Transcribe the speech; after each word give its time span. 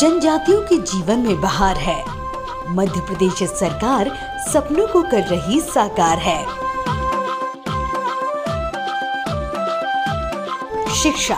जनजातियों 0.00 0.60
के 0.62 0.76
जीवन 0.76 1.18
में 1.18 1.40
बहार 1.40 1.76
है। 1.76 2.04
मध्य 2.68 3.00
प्रदेश 3.00 3.42
सरकार 3.42 4.10
सपनों 4.52 4.86
को 4.86 5.02
कर 5.02 5.22
रही 5.22 5.60
साकार 5.60 6.18
है। 6.18 6.44
शिक्षा 10.94 11.36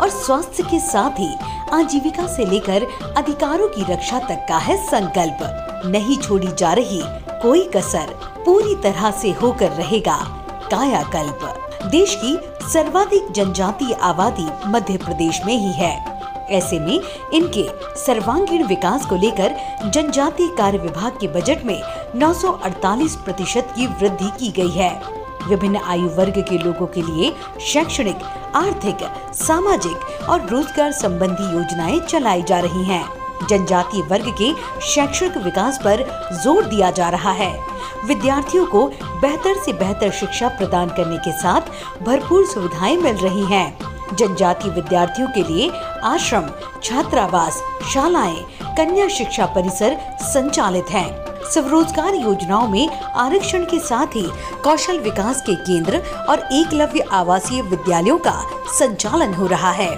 और 0.00 0.08
स्वास्थ्य 0.08 0.62
के 0.62 0.80
साथ 0.80 1.10
ही 1.10 1.34
आजीविका 1.72 2.26
से 2.26 2.44
लेकर 2.44 2.86
अधिकारों 3.16 3.68
की 3.68 3.92
रक्षा 3.92 4.18
तक 4.18 4.46
का 4.48 4.58
है 4.58 4.76
संकल्प। 4.86 5.38
नहीं 5.86 6.18
छोड़ी 6.18 6.48
जा 6.48 6.72
रही 6.72 7.02
कोई 7.42 7.70
कसर, 7.76 8.06
पूरी 8.46 8.74
तरह 8.74 9.10
से 9.10 9.32
होकर 9.32 9.70
रहेगा 9.72 10.16
कायाकल्प। 10.70 11.70
देश 11.86 12.18
की 12.24 12.38
सर्वाधिक 12.68 13.32
जनजातीय 13.32 13.92
आबादी 13.92 14.48
मध्य 14.66 14.96
प्रदेश 14.96 15.40
में 15.46 15.56
ही 15.56 15.72
है। 15.72 16.13
ऐसे 16.50 16.78
में 16.78 17.00
इनके 17.34 17.66
सर्वांगीण 17.96 18.66
विकास 18.66 19.06
को 19.06 19.16
लेकर 19.16 19.56
जनजातीय 19.84 20.48
कार्य 20.58 20.78
विभाग 20.78 21.18
के 21.20 21.28
बजट 21.28 21.64
में 21.64 21.80
948 22.16 23.16
प्रतिशत 23.24 23.72
की 23.76 23.86
वृद्धि 23.86 24.30
की 24.38 24.50
गई 24.52 24.70
है 24.70 24.90
विभिन्न 25.48 25.76
आयु 25.76 26.08
वर्ग 26.08 26.38
के 26.48 26.58
लोगों 26.58 26.86
के 26.86 27.02
लिए 27.02 27.32
शैक्षणिक, 27.62 28.22
आर्थिक, 28.54 29.04
सामाजिक 29.34 30.28
और 30.28 30.48
रोज़गार 30.48 30.92
संबंधी 30.92 31.52
योजनाएँ 31.54 32.00
चलाई 32.00 32.42
जा 32.42 32.60
रही 32.60 32.84
हैं। 32.84 33.04
जनजातीय 33.48 34.02
वर्ग 34.02 34.28
के 34.40 34.52
शैक्षणिक 34.86 35.36
विकास 35.36 35.78
पर 35.84 36.04
ज़ोर 36.42 36.64
दिया 36.64 36.90
जा 36.90 37.08
रहा 37.08 37.32
है 37.32 37.52
विद्यार्थियों 38.06 38.66
को 38.66 38.86
बेहतर 39.20 39.62
से 39.64 39.72
बेहतर 39.72 40.10
शिक्षा 40.10 40.48
प्रदान 40.48 40.88
करने 40.88 41.16
के 41.18 41.32
साथ 41.32 41.70
भरपूर 42.02 42.46
सुविधाएँ 42.46 42.96
मिल 42.96 43.16
रही 43.16 43.44
हैं। 43.44 44.16
जनजातीय 44.16 44.70
विद्यार्थियों 44.70 45.28
के 45.28 45.42
लिए 45.42 45.70
आश्रम, 46.04 46.48
छात्रावास, 46.82 47.62
शालाएँ, 47.92 48.42
कन्या 48.76 49.08
शिक्षा 49.08 49.46
परिसर 49.46 49.96
संचालित 50.22 50.90
हैं। 50.90 51.24
स्वरोजगार 51.44 52.14
योजनाओं 52.14 52.68
में 52.68 52.88
आरक्षण 53.16 53.64
के 53.64 53.78
साथ 53.78 54.06
ही 54.06 54.26
कौशल 54.64 54.98
विकास 54.98 55.40
के 55.40 55.54
केंद्र 55.54 55.98
और 56.28 56.38
एकलव्य 56.52 57.04
आवासीय 57.12 57.62
विद्यालयों 57.62 58.18
का 58.18 58.34
संचालन 58.78 59.34
हो 59.34 59.46
रहा 59.46 59.70
है। 59.70 59.90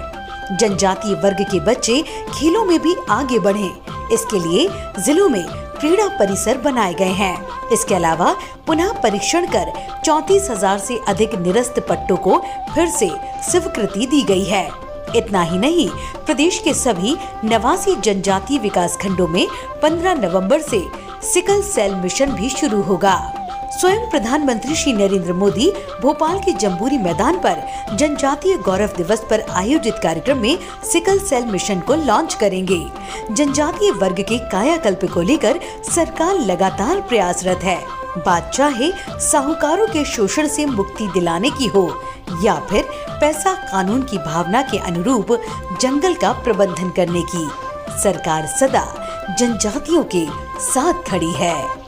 जनजातीय 0.57 1.15
वर्ग 1.15 1.41
के 1.41 1.59
बच्चे 1.59 2.01
खेलों 2.33 2.65
में 2.65 2.79
भी 2.81 2.95
आगे 3.09 3.39
बढ़े। 3.39 3.71
इसके 4.13 4.39
लिए 4.39 4.67
जिलों 4.99 5.29
में 5.29 5.45
क्रीड़ा 5.79 6.07
परिसर 6.07 6.57
बनाए 6.57 6.93
गए 6.93 7.13
हैं। 7.13 7.47
इसके 7.71 7.95
अलावा 7.95 8.35
पुनः 8.67 8.91
परीक्षण 8.93 9.45
कर 9.45 9.73
चौतीस 10.05 10.49
हज़ार 10.51 10.77
ऐसी 10.77 10.97
अधिक 11.07 11.35
निरस्त 11.35 11.85
पट्टों 11.89 12.17
को 12.17 12.43
फिर 12.75 12.87
से 12.89 13.11
स्वीकृति 13.51 14.05
दी 14.05 14.21
गई 14.21 14.43
है। 14.43 14.86
इतना 15.15 15.41
ही 15.41 15.57
नहीं, 15.57 15.89
प्रदेश 16.25 16.59
के 16.59 16.73
सभी 16.73 17.15
नवासी 17.45 17.95
जनजातीय 17.95 18.59
विकास 18.59 18.97
खंडों 18.97 19.27
में 19.27 19.47
15 19.81 20.13
नवंबर 20.13 20.61
से 20.61 20.83
सिकल 21.23 21.61
सेल 21.61 21.95
मिशन 21.95 22.31
भी 22.31 22.49
शुरू 22.49 22.81
होगा। 22.81 23.33
स्वयं 23.79 24.09
प्रधानमंत्री 24.09 24.75
श्री 24.75 24.93
नरेंद्र 24.93 25.33
मोदी 25.33 25.71
भोपाल 26.01 26.37
के 26.39 26.51
जम्बूरी 26.51 26.97
मैदान 26.97 27.37
पर 27.37 27.61
जनजातीय 27.95 28.57
गौरव 28.57 28.93
दिवस 28.97 29.23
पर 29.29 29.41
आयोजित 29.41 29.95
कार्यक्रम 30.03 30.37
में 30.37 30.57
सिकल 30.83 31.19
सेल 31.19 31.45
मिशन 31.45 31.79
को 31.79 31.95
लॉन्च 31.95 32.33
करेंगे। 32.33 32.79
जनजातीय 33.31 33.91
वर्ग 33.91 34.21
के 34.21 34.37
कायाकल्प 34.49 35.05
को 35.13 35.21
लेकर 35.21 35.59
सरकार 35.95 36.39
लगातार 36.39 37.01
प्रयासरत 37.01 37.63
है। 37.63 37.79
बात 38.17 38.51
चाहे 38.53 38.91
साहूकारों 39.21 39.87
के 39.87 40.03
शोषण 40.05 40.47
से 40.47 40.65
मुक्ति 40.65 41.07
दिलाने 41.07 41.49
की 41.49 41.67
हो, 41.67 41.89
या 42.43 42.59
फिर 42.59 42.83
पैसा 43.21 43.53
कानून 43.63 44.01
की 44.01 44.17
भावना 44.17 44.61
के 44.61 44.77
अनुरूप 44.77 45.27
जंगल 45.81 46.13
का 46.13 46.31
प्रबंधन 46.43 46.89
करने 46.89 47.21
की, 47.25 47.47
सरकार 48.01 48.47
सदा 48.49 48.85
जनजातियों 49.39 50.03
के 50.15 50.25
साथ 50.63 51.03
खड़ी 51.09 51.31
है। 51.33 51.86